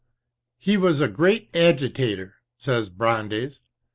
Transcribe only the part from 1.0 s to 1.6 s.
great